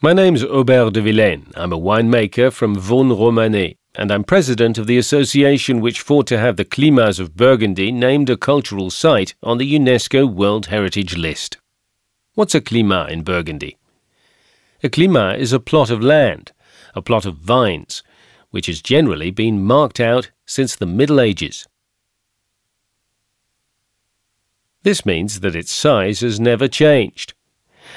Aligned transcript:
My 0.00 0.12
name's 0.12 0.44
Aubert 0.44 0.92
de 0.92 1.00
Vilaine. 1.02 1.50
I'm 1.56 1.72
a 1.72 1.76
winemaker 1.76 2.52
from 2.52 2.76
Vosne 2.76 3.18
Romanée, 3.18 3.78
and 3.96 4.12
I'm 4.12 4.22
president 4.22 4.78
of 4.78 4.86
the 4.86 4.96
association 4.96 5.80
which 5.80 6.02
fought 6.02 6.28
to 6.28 6.38
have 6.38 6.56
the 6.56 6.64
Climats 6.64 7.18
of 7.18 7.34
Burgundy 7.34 7.90
named 7.90 8.30
a 8.30 8.36
cultural 8.36 8.90
site 8.90 9.34
on 9.42 9.58
the 9.58 9.74
UNESCO 9.76 10.32
World 10.32 10.66
Heritage 10.66 11.16
List. 11.16 11.56
What's 12.34 12.54
a 12.54 12.60
climat 12.60 13.10
in 13.10 13.24
Burgundy? 13.24 13.76
A 14.84 14.88
climat 14.88 15.38
is 15.38 15.52
a 15.52 15.58
plot 15.58 15.90
of 15.90 16.00
land, 16.00 16.52
a 16.94 17.02
plot 17.02 17.26
of 17.26 17.38
vines, 17.38 18.04
which 18.50 18.66
has 18.66 18.80
generally 18.80 19.32
been 19.32 19.64
marked 19.64 19.98
out 19.98 20.30
since 20.46 20.76
the 20.76 20.86
Middle 20.86 21.18
Ages. 21.18 21.66
This 24.84 25.04
means 25.04 25.40
that 25.40 25.56
its 25.56 25.72
size 25.72 26.20
has 26.20 26.38
never 26.38 26.68
changed, 26.68 27.34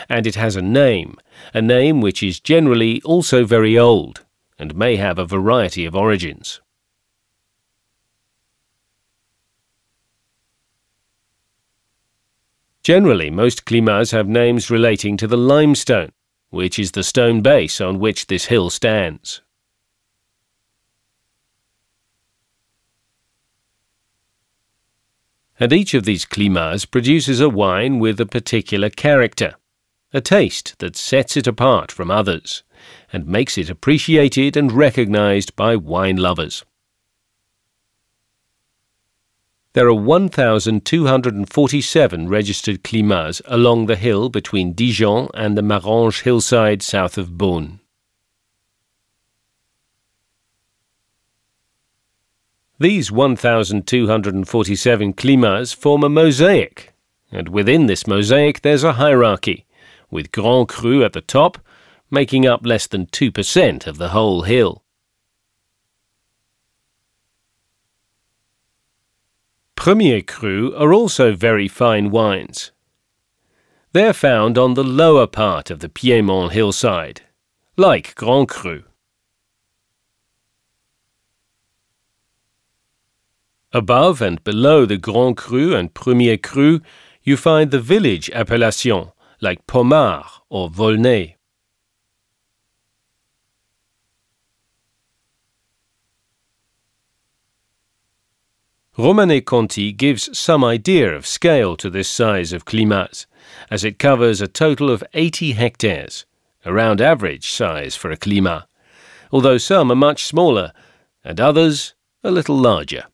and 0.09 0.27
it 0.27 0.35
has 0.35 0.55
a 0.55 0.61
name, 0.61 1.17
a 1.53 1.61
name 1.61 2.01
which 2.01 2.21
is 2.23 2.39
generally 2.39 3.01
also 3.03 3.45
very 3.45 3.77
old 3.77 4.23
and 4.57 4.75
may 4.75 4.95
have 4.95 5.17
a 5.17 5.25
variety 5.25 5.85
of 5.85 5.95
origins. 5.95 6.61
Generally, 12.83 13.29
most 13.29 13.65
climats 13.65 14.11
have 14.11 14.27
names 14.27 14.71
relating 14.71 15.15
to 15.17 15.27
the 15.27 15.37
limestone, 15.37 16.11
which 16.49 16.79
is 16.79 16.91
the 16.91 17.03
stone 17.03 17.41
base 17.41 17.79
on 17.79 17.99
which 17.99 18.27
this 18.27 18.45
hill 18.45 18.69
stands. 18.69 19.41
And 25.59 25.71
each 25.71 25.93
of 25.93 26.05
these 26.05 26.25
climats 26.25 26.85
produces 26.85 27.39
a 27.39 27.47
wine 27.47 27.99
with 27.99 28.19
a 28.19 28.25
particular 28.25 28.89
character, 28.89 29.55
a 30.13 30.21
taste 30.21 30.77
that 30.79 30.95
sets 30.95 31.37
it 31.37 31.47
apart 31.47 31.91
from 31.91 32.11
others, 32.11 32.63
and 33.13 33.25
makes 33.25 33.57
it 33.57 33.69
appreciated 33.69 34.57
and 34.57 34.71
recognized 34.71 35.55
by 35.55 35.75
wine 35.75 36.17
lovers. 36.17 36.65
There 39.73 39.87
are 39.87 39.93
1,247 39.93 42.27
registered 42.27 42.83
climats 42.83 43.41
along 43.45 43.85
the 43.85 43.95
hill 43.95 44.27
between 44.27 44.73
Dijon 44.73 45.29
and 45.33 45.57
the 45.57 45.61
Maranges 45.61 46.23
hillside 46.23 46.81
south 46.81 47.17
of 47.17 47.37
Beaune. 47.37 47.79
These 52.79 53.13
1,247 53.13 55.13
climats 55.13 55.71
form 55.71 56.03
a 56.03 56.09
mosaic, 56.09 56.91
and 57.31 57.47
within 57.47 57.85
this 57.85 58.05
mosaic 58.05 58.63
there's 58.63 58.83
a 58.83 58.91
hierarchy, 58.93 59.65
with 60.11 60.31
Grand 60.31 60.67
Cru 60.67 61.03
at 61.03 61.13
the 61.13 61.21
top, 61.21 61.57
making 62.11 62.45
up 62.45 62.65
less 62.65 62.85
than 62.85 63.07
2% 63.07 63.87
of 63.87 63.97
the 63.97 64.09
whole 64.09 64.41
hill. 64.43 64.83
Premier 69.75 70.21
Cru 70.21 70.75
are 70.75 70.93
also 70.93 71.33
very 71.33 71.67
fine 71.67 72.11
wines. 72.11 72.71
They're 73.93 74.13
found 74.13 74.57
on 74.57 74.75
the 74.75 74.83
lower 74.83 75.25
part 75.25 75.71
of 75.71 75.79
the 75.79 75.89
Piedmont 75.89 76.51
hillside, 76.51 77.21
like 77.77 78.13
Grand 78.13 78.47
Cru. 78.47 78.83
Above 83.73 84.21
and 84.21 84.43
below 84.43 84.85
the 84.85 84.97
Grand 84.97 85.37
Cru 85.37 85.73
and 85.73 85.93
Premier 85.93 86.37
Cru, 86.37 86.81
you 87.23 87.37
find 87.37 87.71
the 87.71 87.79
village 87.79 88.29
appellations 88.31 89.11
like 89.41 89.65
Pommard 89.65 90.25
or 90.49 90.69
Volnay. 90.69 91.35
Romanée-Conti 98.97 99.93
gives 99.93 100.37
some 100.37 100.63
idea 100.63 101.15
of 101.15 101.25
scale 101.25 101.75
to 101.77 101.89
this 101.89 102.07
size 102.07 102.53
of 102.53 102.65
climats, 102.65 103.25
as 103.71 103.83
it 103.83 103.97
covers 103.97 104.41
a 104.41 104.47
total 104.47 104.91
of 104.91 105.03
80 105.13 105.53
hectares, 105.53 106.25
around 106.65 107.01
average 107.01 107.51
size 107.51 107.95
for 107.95 108.11
a 108.11 108.17
climat, 108.17 108.65
although 109.31 109.57
some 109.57 109.91
are 109.91 109.95
much 109.95 110.25
smaller 110.25 110.71
and 111.23 111.39
others 111.39 111.95
a 112.23 112.29
little 112.29 112.57
larger. 112.57 113.05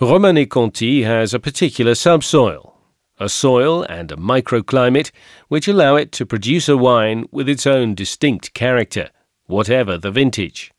Romanée-Conti 0.00 1.02
has 1.02 1.34
a 1.34 1.40
particular 1.40 1.96
subsoil, 1.96 2.78
a 3.18 3.28
soil 3.28 3.82
and 3.82 4.12
a 4.12 4.16
microclimate 4.16 5.10
which 5.48 5.66
allow 5.66 5.96
it 5.96 6.12
to 6.12 6.24
produce 6.24 6.68
a 6.68 6.76
wine 6.76 7.24
with 7.32 7.48
its 7.48 7.66
own 7.66 7.96
distinct 7.96 8.54
character, 8.54 9.10
whatever 9.46 9.98
the 9.98 10.12
vintage. 10.12 10.70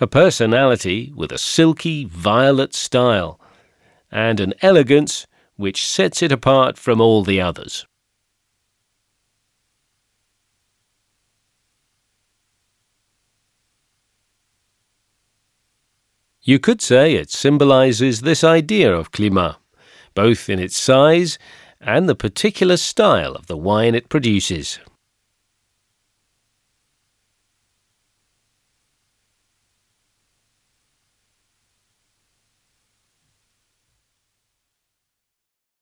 A 0.00 0.08
personality 0.08 1.12
with 1.14 1.30
a 1.30 1.38
silky 1.38 2.06
violet 2.06 2.74
style, 2.74 3.38
and 4.10 4.40
an 4.40 4.52
elegance 4.62 5.28
which 5.54 5.86
sets 5.86 6.20
it 6.20 6.32
apart 6.32 6.76
from 6.76 7.00
all 7.00 7.22
the 7.22 7.40
others. 7.40 7.86
You 16.48 16.58
could 16.58 16.80
say 16.80 17.12
it 17.12 17.30
symbolizes 17.30 18.22
this 18.22 18.42
idea 18.42 18.90
of 18.90 19.12
climat 19.12 19.56
both 20.14 20.48
in 20.48 20.58
its 20.58 20.78
size 20.78 21.38
and 21.78 22.08
the 22.08 22.14
particular 22.14 22.78
style 22.78 23.34
of 23.34 23.48
the 23.48 23.56
wine 23.58 23.94
it 23.94 24.08
produces. 24.08 24.78